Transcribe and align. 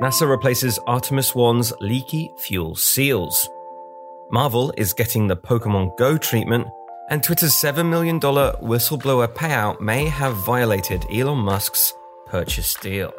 NASA 0.00 0.28
replaces 0.28 0.78
Artemis 0.88 1.32
1's 1.32 1.72
leaky 1.80 2.32
fuel 2.36 2.74
seals. 2.74 3.48
Marvel 4.30 4.74
is 4.76 4.92
getting 4.92 5.28
the 5.28 5.36
Pokemon 5.36 5.96
Go 5.96 6.18
treatment, 6.18 6.66
and 7.10 7.22
Twitter's 7.22 7.54
$7 7.54 7.88
million 7.88 8.18
whistleblower 8.18 9.28
payout 9.32 9.80
may 9.80 10.06
have 10.06 10.34
violated 10.34 11.06
Elon 11.12 11.38
Musk's 11.38 11.94
purchase 12.26 12.74
deal. 12.74 13.12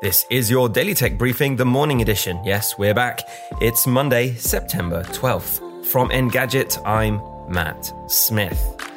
This 0.00 0.24
is 0.30 0.48
your 0.48 0.68
Daily 0.68 0.94
Tech 0.94 1.18
Briefing, 1.18 1.56
the 1.56 1.64
morning 1.64 2.00
edition. 2.00 2.40
Yes, 2.44 2.78
we're 2.78 2.94
back. 2.94 3.20
It's 3.60 3.84
Monday, 3.84 4.34
September 4.34 5.02
12th. 5.02 5.84
From 5.86 6.10
Engadget, 6.10 6.78
I'm 6.86 7.20
Matt 7.52 7.92
Smith. 8.06 8.87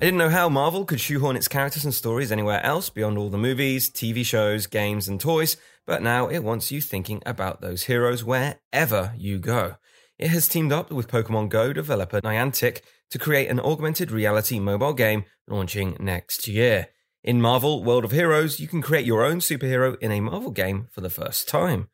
I 0.00 0.04
didn't 0.04 0.18
know 0.18 0.30
how 0.30 0.48
Marvel 0.48 0.84
could 0.84 1.00
shoehorn 1.00 1.34
its 1.34 1.48
characters 1.48 1.84
and 1.84 1.92
stories 1.92 2.30
anywhere 2.30 2.64
else 2.64 2.88
beyond 2.88 3.18
all 3.18 3.30
the 3.30 3.36
movies, 3.36 3.90
TV 3.90 4.24
shows, 4.24 4.68
games, 4.68 5.08
and 5.08 5.20
toys, 5.20 5.56
but 5.88 6.02
now 6.02 6.28
it 6.28 6.44
wants 6.44 6.70
you 6.70 6.80
thinking 6.80 7.20
about 7.26 7.60
those 7.60 7.82
heroes 7.82 8.22
wherever 8.22 9.12
you 9.16 9.40
go. 9.40 9.74
It 10.16 10.28
has 10.28 10.46
teamed 10.46 10.70
up 10.70 10.92
with 10.92 11.10
Pokemon 11.10 11.48
Go 11.48 11.72
developer 11.72 12.20
Niantic 12.20 12.82
to 13.10 13.18
create 13.18 13.48
an 13.48 13.58
augmented 13.58 14.12
reality 14.12 14.60
mobile 14.60 14.92
game 14.92 15.24
launching 15.48 15.96
next 15.98 16.46
year. 16.46 16.90
In 17.24 17.40
Marvel 17.40 17.82
World 17.82 18.04
of 18.04 18.12
Heroes, 18.12 18.60
you 18.60 18.68
can 18.68 18.80
create 18.80 19.04
your 19.04 19.24
own 19.24 19.40
superhero 19.40 19.98
in 20.00 20.12
a 20.12 20.20
Marvel 20.20 20.52
game 20.52 20.86
for 20.92 21.00
the 21.00 21.10
first 21.10 21.48
time. 21.48 21.88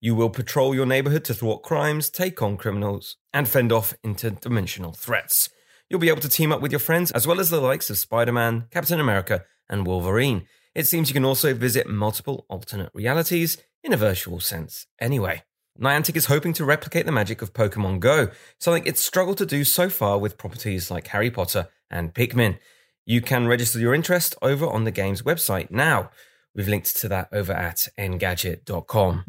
You 0.00 0.14
will 0.14 0.30
patrol 0.30 0.74
your 0.74 0.86
neighborhood 0.86 1.24
to 1.26 1.34
thwart 1.34 1.62
crimes, 1.62 2.08
take 2.08 2.40
on 2.40 2.56
criminals, 2.56 3.18
and 3.34 3.46
fend 3.46 3.72
off 3.72 3.92
interdimensional 4.02 4.96
threats. 4.96 5.50
You'll 5.92 6.00
be 6.00 6.08
able 6.08 6.22
to 6.22 6.28
team 6.30 6.52
up 6.52 6.62
with 6.62 6.72
your 6.72 6.78
friends, 6.78 7.10
as 7.10 7.26
well 7.26 7.38
as 7.38 7.50
the 7.50 7.60
likes 7.60 7.90
of 7.90 7.98
Spider 7.98 8.32
Man, 8.32 8.64
Captain 8.70 8.98
America, 8.98 9.44
and 9.68 9.86
Wolverine. 9.86 10.46
It 10.74 10.86
seems 10.86 11.10
you 11.10 11.12
can 11.12 11.26
also 11.26 11.52
visit 11.52 11.86
multiple 11.86 12.46
alternate 12.48 12.90
realities 12.94 13.58
in 13.84 13.92
a 13.92 13.98
virtual 13.98 14.40
sense, 14.40 14.86
anyway. 14.98 15.42
Niantic 15.78 16.16
is 16.16 16.24
hoping 16.24 16.54
to 16.54 16.64
replicate 16.64 17.04
the 17.04 17.12
magic 17.12 17.42
of 17.42 17.52
Pokemon 17.52 18.00
Go, 18.00 18.30
something 18.58 18.86
it's 18.86 19.04
struggled 19.04 19.36
to 19.36 19.44
do 19.44 19.64
so 19.64 19.90
far 19.90 20.16
with 20.16 20.38
properties 20.38 20.90
like 20.90 21.08
Harry 21.08 21.30
Potter 21.30 21.68
and 21.90 22.14
Pikmin. 22.14 22.58
You 23.04 23.20
can 23.20 23.46
register 23.46 23.78
your 23.78 23.94
interest 23.94 24.34
over 24.40 24.66
on 24.66 24.84
the 24.84 24.90
game's 24.90 25.20
website 25.20 25.70
now. 25.70 26.08
We've 26.54 26.68
linked 26.68 26.96
to 27.00 27.08
that 27.08 27.28
over 27.32 27.52
at 27.52 27.88
engadget.com. 27.98 29.24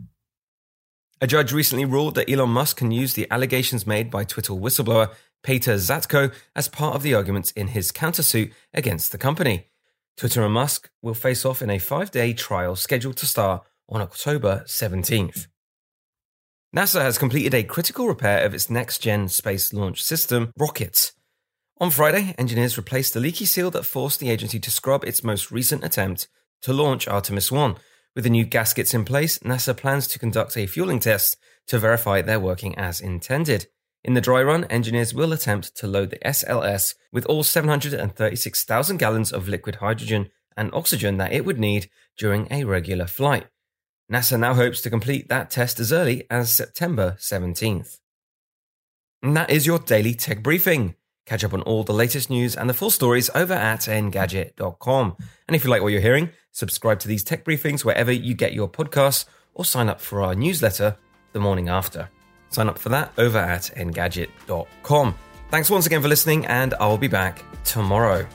A 1.19 1.27
judge 1.27 1.51
recently 1.51 1.83
ruled 1.83 2.15
that 2.15 2.29
Elon 2.29 2.51
Musk 2.51 2.77
can 2.77 2.91
use 2.91 3.15
the 3.15 3.27
allegations 3.29 3.85
made 3.85 4.09
by 4.09 4.23
Twitter 4.23 4.53
whistleblower 4.53 5.13
Peter 5.43 5.75
Zatko 5.75 6.33
as 6.55 6.67
part 6.67 6.95
of 6.95 7.03
the 7.03 7.13
arguments 7.13 7.51
in 7.51 7.67
his 7.67 7.91
countersuit 7.91 8.53
against 8.73 9.11
the 9.11 9.17
company. 9.17 9.67
Twitter 10.17 10.43
and 10.43 10.53
Musk 10.53 10.89
will 11.01 11.13
face 11.13 11.45
off 11.45 11.61
in 11.61 11.69
a 11.69 11.79
five 11.79 12.11
day 12.11 12.33
trial 12.33 12.75
scheduled 12.75 13.17
to 13.17 13.25
start 13.25 13.63
on 13.89 14.01
October 14.01 14.63
17th. 14.65 15.47
NASA 16.75 17.01
has 17.01 17.17
completed 17.17 17.53
a 17.53 17.63
critical 17.63 18.07
repair 18.07 18.43
of 18.45 18.53
its 18.53 18.69
next 18.69 18.99
gen 18.99 19.27
space 19.29 19.73
launch 19.73 20.01
system, 20.01 20.51
Rocket. 20.57 21.11
On 21.79 21.91
Friday, 21.91 22.33
engineers 22.37 22.77
replaced 22.77 23.13
the 23.13 23.19
leaky 23.19 23.45
seal 23.45 23.69
that 23.71 23.85
forced 23.85 24.19
the 24.19 24.29
agency 24.29 24.59
to 24.59 24.71
scrub 24.71 25.03
its 25.03 25.23
most 25.23 25.51
recent 25.51 25.83
attempt 25.83 26.27
to 26.61 26.73
launch 26.73 27.07
Artemis 27.07 27.51
1. 27.51 27.75
With 28.15 28.23
the 28.23 28.29
new 28.29 28.45
gaskets 28.45 28.93
in 28.93 29.05
place, 29.05 29.39
NASA 29.39 29.75
plans 29.75 30.07
to 30.07 30.19
conduct 30.19 30.55
a 30.55 30.65
fueling 30.65 30.99
test 30.99 31.37
to 31.67 31.79
verify 31.79 32.21
they're 32.21 32.39
working 32.39 32.75
as 32.77 33.01
intended. 33.01 33.67
In 34.03 34.15
the 34.15 34.21
dry 34.21 34.43
run, 34.43 34.65
engineers 34.65 35.13
will 35.13 35.31
attempt 35.31 35.75
to 35.77 35.87
load 35.87 36.09
the 36.09 36.19
SLS 36.19 36.95
with 37.11 37.25
all 37.25 37.43
736,000 37.43 38.97
gallons 38.97 39.31
of 39.31 39.47
liquid 39.47 39.75
hydrogen 39.75 40.29
and 40.57 40.73
oxygen 40.73 41.17
that 41.17 41.31
it 41.31 41.45
would 41.45 41.59
need 41.59 41.89
during 42.17 42.47
a 42.51 42.65
regular 42.65 43.07
flight. 43.07 43.47
NASA 44.11 44.37
now 44.37 44.53
hopes 44.53 44.81
to 44.81 44.89
complete 44.89 45.29
that 45.29 45.49
test 45.49 45.79
as 45.79 45.93
early 45.93 46.27
as 46.29 46.51
September 46.51 47.15
17th. 47.17 47.99
And 49.21 49.37
that 49.37 49.49
is 49.49 49.65
your 49.65 49.79
daily 49.79 50.13
tech 50.13 50.43
briefing. 50.43 50.95
Catch 51.25 51.45
up 51.45 51.53
on 51.53 51.61
all 51.61 51.85
the 51.85 51.93
latest 51.93 52.29
news 52.29 52.57
and 52.57 52.69
the 52.69 52.73
full 52.73 52.91
stories 52.91 53.29
over 53.33 53.53
at 53.53 53.81
engadget.com. 53.81 55.15
And 55.47 55.55
if 55.55 55.63
you 55.63 55.69
like 55.69 55.81
what 55.81 55.93
you're 55.93 56.01
hearing, 56.01 56.31
subscribe 56.51 56.99
to 56.99 57.07
these 57.07 57.23
tech 57.23 57.45
briefings 57.45 57.85
wherever 57.85 58.11
you 58.11 58.33
get 58.33 58.53
your 58.53 58.69
podcasts 58.69 59.23
or 59.53 59.63
sign 59.63 59.87
up 59.87 60.01
for 60.01 60.21
our 60.21 60.35
newsletter 60.35 60.97
the 61.31 61.39
morning 61.39 61.69
after. 61.69 62.09
Sign 62.53 62.69
up 62.69 62.77
for 62.77 62.89
that 62.89 63.11
over 63.17 63.39
at 63.39 63.71
engadget.com. 63.75 65.15
Thanks 65.49 65.69
once 65.71 65.87
again 65.87 66.03
for 66.03 66.07
listening, 66.07 66.45
and 66.45 66.75
I'll 66.79 66.99
be 66.99 67.07
back 67.07 67.43
tomorrow. 67.63 68.27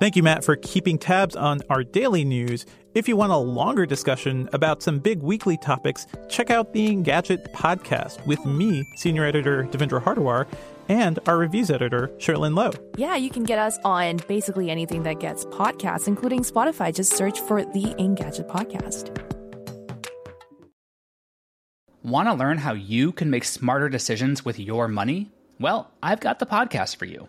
Thank 0.00 0.16
you, 0.16 0.22
Matt, 0.22 0.44
for 0.44 0.56
keeping 0.56 0.96
tabs 0.96 1.36
on 1.36 1.60
our 1.68 1.84
daily 1.84 2.24
news. 2.24 2.64
If 2.94 3.06
you 3.06 3.16
want 3.16 3.32
a 3.32 3.36
longer 3.36 3.84
discussion 3.84 4.48
about 4.54 4.82
some 4.82 4.98
big 4.98 5.22
weekly 5.22 5.58
topics, 5.58 6.06
check 6.30 6.48
out 6.48 6.72
the 6.72 6.88
Engadget 6.88 7.52
podcast 7.52 8.26
with 8.26 8.42
me, 8.46 8.82
senior 8.96 9.26
editor 9.26 9.64
Devindra 9.64 10.02
Hardawar, 10.02 10.46
and 10.88 11.18
our 11.26 11.36
reviews 11.36 11.70
editor, 11.70 12.08
Cherlynn 12.16 12.56
Low. 12.56 12.70
Yeah, 12.96 13.16
you 13.16 13.28
can 13.28 13.44
get 13.44 13.58
us 13.58 13.78
on 13.84 14.20
basically 14.26 14.70
anything 14.70 15.02
that 15.02 15.20
gets 15.20 15.44
podcasts, 15.44 16.08
including 16.08 16.44
Spotify. 16.44 16.94
Just 16.94 17.12
search 17.12 17.38
for 17.40 17.62
the 17.62 17.94
Engadget 17.98 18.48
podcast. 18.48 19.14
Want 22.02 22.26
to 22.26 22.32
learn 22.32 22.56
how 22.56 22.72
you 22.72 23.12
can 23.12 23.28
make 23.28 23.44
smarter 23.44 23.90
decisions 23.90 24.46
with 24.46 24.58
your 24.58 24.88
money? 24.88 25.30
Well, 25.58 25.90
I've 26.02 26.20
got 26.20 26.38
the 26.38 26.46
podcast 26.46 26.96
for 26.96 27.04
you. 27.04 27.28